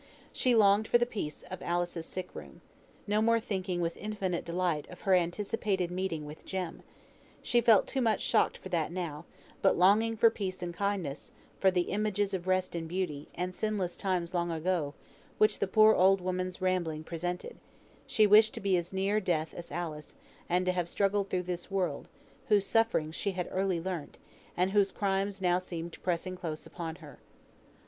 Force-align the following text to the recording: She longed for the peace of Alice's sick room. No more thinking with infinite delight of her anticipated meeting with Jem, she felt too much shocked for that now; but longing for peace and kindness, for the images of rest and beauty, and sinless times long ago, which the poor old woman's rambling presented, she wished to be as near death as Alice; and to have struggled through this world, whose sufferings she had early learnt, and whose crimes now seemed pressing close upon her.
She 0.33 0.55
longed 0.55 0.87
for 0.87 0.97
the 0.97 1.05
peace 1.05 1.43
of 1.51 1.61
Alice's 1.61 2.07
sick 2.07 2.33
room. 2.33 2.61
No 3.05 3.21
more 3.21 3.39
thinking 3.39 3.81
with 3.81 3.95
infinite 3.97 4.43
delight 4.43 4.89
of 4.89 5.01
her 5.01 5.13
anticipated 5.13 5.91
meeting 5.91 6.25
with 6.25 6.43
Jem, 6.43 6.81
she 7.43 7.61
felt 7.61 7.85
too 7.85 8.01
much 8.01 8.19
shocked 8.19 8.57
for 8.57 8.69
that 8.69 8.91
now; 8.91 9.25
but 9.61 9.77
longing 9.77 10.17
for 10.17 10.31
peace 10.31 10.63
and 10.63 10.73
kindness, 10.73 11.33
for 11.59 11.69
the 11.69 11.81
images 11.83 12.33
of 12.33 12.47
rest 12.47 12.73
and 12.73 12.87
beauty, 12.87 13.29
and 13.35 13.53
sinless 13.53 13.95
times 13.95 14.33
long 14.33 14.49
ago, 14.49 14.95
which 15.37 15.59
the 15.59 15.67
poor 15.67 15.93
old 15.93 16.19
woman's 16.19 16.59
rambling 16.61 17.03
presented, 17.03 17.57
she 18.07 18.25
wished 18.25 18.55
to 18.55 18.59
be 18.59 18.75
as 18.77 18.91
near 18.91 19.19
death 19.19 19.53
as 19.53 19.71
Alice; 19.71 20.15
and 20.49 20.65
to 20.65 20.71
have 20.71 20.89
struggled 20.89 21.29
through 21.29 21.43
this 21.43 21.69
world, 21.69 22.07
whose 22.47 22.65
sufferings 22.65 23.15
she 23.15 23.33
had 23.33 23.47
early 23.51 23.79
learnt, 23.79 24.17
and 24.57 24.71
whose 24.71 24.91
crimes 24.91 25.43
now 25.43 25.59
seemed 25.59 26.01
pressing 26.01 26.35
close 26.35 26.65
upon 26.65 26.95
her. 26.95 27.19